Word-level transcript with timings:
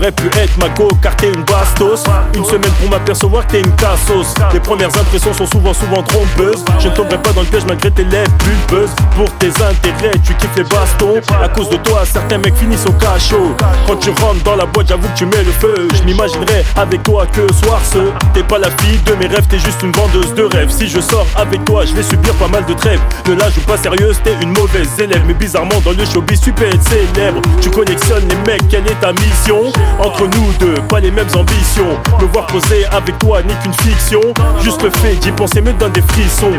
same. 0.00 0.10
T'aurais 0.10 0.12
pu 0.12 0.38
être 0.38 0.56
ma 0.58 0.68
go 0.70 0.88
car 1.02 1.14
t'es 1.16 1.28
une 1.28 1.44
bastos. 1.44 2.04
Une 2.34 2.44
semaine 2.44 2.72
pour 2.80 2.90
m'apercevoir 2.90 3.46
que 3.46 3.52
t'es 3.52 3.60
une 3.60 3.72
cassos. 3.72 4.34
Les 4.52 4.60
premières 4.60 4.88
impressions 4.88 5.34
sont 5.34 5.46
souvent 5.46 5.74
souvent 5.74 6.02
trompeuses. 6.02 6.64
Je 6.78 6.88
ne 6.88 6.94
tomberai 6.94 7.18
pas 7.18 7.32
dans 7.32 7.42
le 7.42 7.46
piège 7.46 7.64
malgré 7.66 7.90
tes 7.90 8.04
lèvres 8.04 8.32
pulpeuses 8.38 8.90
Pour 9.16 9.30
tes 9.38 9.48
intérêts 9.48 10.16
tu 10.24 10.34
kiffes 10.34 10.56
les 10.56 10.64
bastons. 10.64 11.20
À 11.42 11.48
cause 11.48 11.68
de 11.68 11.76
toi 11.76 12.02
certains 12.04 12.38
mecs 12.38 12.56
finissent 12.56 12.86
au 12.86 12.92
cachot. 12.92 13.54
Quand 13.86 13.96
tu 13.96 14.10
rentres 14.10 14.42
dans 14.44 14.56
la 14.56 14.66
boîte 14.66 14.88
j'avoue 14.88 15.08
que 15.08 15.18
tu 15.18 15.26
mets 15.26 15.42
le 15.44 15.52
feu. 15.52 15.88
Je 15.94 16.02
m'imaginerais 16.04 16.64
avec 16.76 17.02
toi 17.02 17.26
que 17.26 17.52
soir 17.52 17.80
ce 17.84 17.98
T'es 18.32 18.42
pas 18.42 18.58
la 18.58 18.70
fille 18.70 18.98
de 19.04 19.12
mes 19.14 19.26
rêves 19.26 19.46
t'es 19.48 19.58
juste 19.58 19.82
une 19.82 19.92
vendeuse 19.92 20.32
de 20.34 20.44
rêves. 20.44 20.70
Si 20.70 20.88
je 20.88 21.00
sors 21.00 21.26
avec 21.36 21.64
toi 21.64 21.84
je 21.84 21.92
vais 21.92 22.02
subir 22.02 22.32
pas 22.34 22.48
mal 22.48 22.64
de 22.64 22.72
trêves. 22.72 23.00
Ne 23.28 23.34
la 23.34 23.50
joue 23.50 23.60
pas 23.62 23.76
sérieuse 23.76 24.18
t'es 24.24 24.34
une 24.40 24.52
mauvaise 24.52 24.88
élève. 24.98 25.22
Mais 25.26 25.34
bizarrement 25.34 25.80
dans 25.84 25.92
le 25.92 26.04
showbiz 26.06 26.40
tu 26.40 26.52
peux 26.52 26.64
être 26.64 26.82
célèbre. 26.88 27.42
Tu 27.60 27.68
collectionnes 27.70 28.26
les 28.28 28.50
mecs 28.50 28.66
quelle 28.68 28.86
est 28.86 29.00
ta 29.00 29.12
mission? 29.12 29.72
Entre 29.98 30.26
nous 30.26 30.52
deux, 30.58 30.74
pas 30.88 31.00
les 31.00 31.10
mêmes 31.10 31.28
ambitions. 31.34 31.98
Me 32.20 32.26
voir 32.26 32.46
poser 32.46 32.86
avec 32.86 33.18
toi 33.18 33.42
n'est 33.42 33.54
qu'une 33.62 33.74
fiction. 33.74 34.20
Juste 34.62 34.82
le 34.82 34.90
fait 34.90 35.14
d'y 35.16 35.32
penser 35.32 35.60
me 35.60 35.72
donne 35.72 35.92
des 35.92 36.02
frissons. 36.02 36.52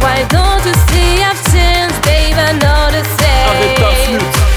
Why 0.00 0.24
don't 0.30 0.64
you 0.64 0.72
see 0.90 1.20
I've 1.20 1.42
changed, 1.52 2.00
babe? 2.04 2.38
I 2.38 2.52
know 2.58 2.90
the 2.90 3.02
Avec 3.50 3.74
ta 3.76 3.90
same. 3.90 4.18
flûte. 4.18 4.47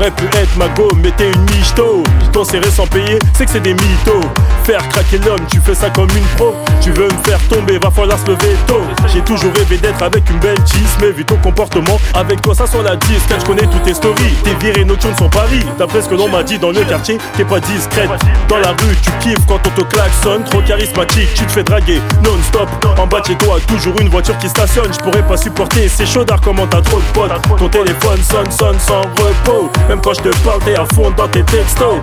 T'aurais 0.00 0.12
pu 0.12 0.24
être 0.38 0.56
ma 0.56 0.66
go, 0.68 0.88
mais 1.02 1.10
t'es 1.10 1.30
une 1.30 1.42
michto. 1.42 2.02
T'en 2.32 2.42
serrer 2.42 2.70
sans 2.70 2.86
payer, 2.86 3.18
c'est 3.34 3.44
que 3.44 3.50
c'est 3.50 3.60
des 3.60 3.74
mythos. 3.74 4.22
Faire 4.64 4.88
craquer 4.88 5.18
l'homme, 5.18 5.44
tu 5.52 5.60
fais 5.60 5.74
ça 5.74 5.90
comme 5.90 6.08
une 6.16 6.24
pro. 6.38 6.54
Tu 6.80 6.90
veux 6.92 7.04
me 7.04 7.22
faire 7.22 7.38
tomber, 7.50 7.76
va 7.76 7.90
falloir 7.90 8.18
se 8.18 8.24
lever 8.24 8.56
tôt. 8.66 8.80
J'ai 9.12 9.20
toujours 9.20 9.52
rêvé 9.54 9.76
d'être 9.76 10.02
avec 10.02 10.30
une 10.30 10.38
belle 10.38 10.56
cheese, 10.66 10.96
mais 11.02 11.10
vu 11.10 11.22
ton 11.26 11.36
comportement, 11.36 12.00
avec 12.14 12.40
toi 12.40 12.54
ça 12.54 12.66
sent 12.66 12.82
la 12.82 12.96
disque. 12.96 13.28
Je 13.38 13.44
connais 13.44 13.66
toutes 13.66 13.82
tes 13.82 13.92
stories, 13.92 14.32
tes 14.42 14.54
virées 14.54 14.86
nocturnes 14.86 15.16
sont 15.18 15.28
Paris. 15.28 15.66
D'après 15.78 16.00
ce 16.00 16.08
que 16.08 16.14
l'on 16.14 16.28
m'a 16.28 16.44
dit 16.44 16.58
dans 16.58 16.70
le 16.70 16.82
quartier, 16.84 17.18
t'es 17.36 17.44
pas 17.44 17.60
discrète. 17.60 18.08
Dans 18.48 18.58
la 18.58 18.70
rue, 18.70 18.96
tu 19.02 19.10
kiffes 19.20 19.44
quand 19.46 19.60
on 19.66 19.82
te 19.82 19.82
klaxonne. 19.82 20.44
Trop 20.44 20.62
charismatique, 20.62 21.28
tu 21.34 21.44
te 21.44 21.52
fais 21.52 21.62
draguer 21.62 22.00
non-stop. 22.24 22.70
En 22.98 23.06
bas 23.06 23.20
chez 23.26 23.34
toi, 23.34 23.58
toujours 23.66 24.00
une 24.00 24.08
voiture 24.08 24.38
qui 24.38 24.48
stationne. 24.48 24.90
Je 24.94 24.98
pourrais 24.98 25.26
pas 25.26 25.36
supporter 25.36 25.88
ces 25.88 26.06
chaudards, 26.06 26.40
comment 26.40 26.66
t'as 26.66 26.80
trop 26.80 27.00
de 27.00 27.12
potes. 27.12 27.58
Ton 27.58 27.68
téléphone 27.68 28.22
sonne, 28.22 28.50
sonne 28.50 28.78
sans 28.78 29.02
repos. 29.02 29.70
Même 29.90 30.00
quand 30.00 30.14
je 30.14 30.20
te 30.20 30.36
parle, 30.44 30.62
t'es 30.62 30.76
à 30.76 30.84
fond 30.94 31.10
dans 31.16 31.26
tes 31.26 31.42
textos. 31.42 31.96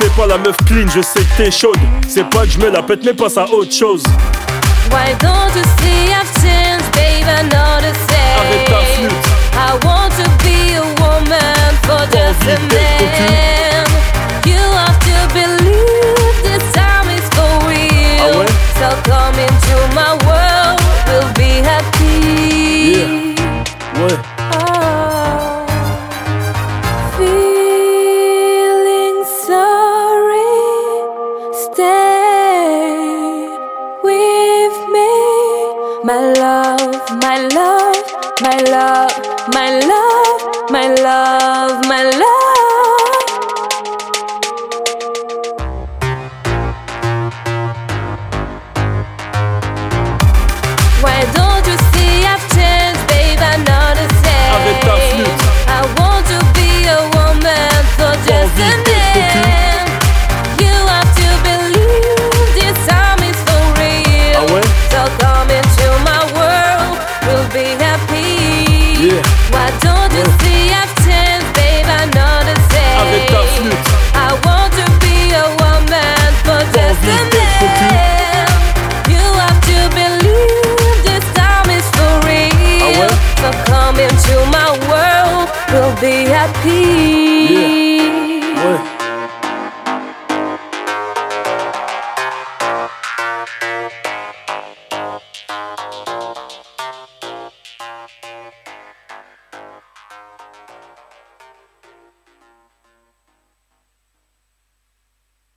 Fais 0.00 0.08
pas 0.16 0.26
la 0.26 0.38
meuf 0.38 0.56
clean, 0.64 0.86
je 0.88 1.02
sais 1.02 1.20
que 1.20 1.36
t'es 1.36 1.50
chaude. 1.50 1.76
C'est 2.08 2.26
pas 2.30 2.46
que 2.46 2.52
je 2.52 2.58
me 2.58 2.70
la 2.70 2.82
pète, 2.82 3.04
mais 3.04 3.12
passe 3.12 3.36
à 3.36 3.44
autre 3.44 3.70
chose. 3.70 4.02
Why 4.90 5.14
don't 5.20 5.54
you 5.54 5.62
see 5.82 6.08
I've 6.08 6.32
changed, 6.40 6.90
babe? 6.94 7.28
I 7.28 7.42
know 7.50 7.80
the 7.82 7.92
same. 8.08 8.38
Avec 8.40 8.64
ta 8.64 8.78
flûte. 8.94 9.12
I 9.52 9.72
want 9.84 10.10
to 10.16 10.24
be 10.42 10.76
a 10.76 10.84
woman 11.02 11.76
for 11.82 12.00
just 12.10 12.48
a 12.48 12.56
envie 12.56 12.87
stay 31.78 33.56
with 34.02 34.78
me, 34.94 35.12
my 36.02 36.18
love, 36.42 37.06
my 37.22 37.38
love, 37.54 38.02
my 38.42 38.58
love, 38.74 39.14
my 39.54 39.78
love, 39.92 40.70
my 40.72 40.88
love, 41.06 41.86
my 41.86 42.02
love. 42.02 42.47
be 86.00 86.26
at 86.26 86.52
peace. 86.62 88.00
Yeah. 88.54 88.97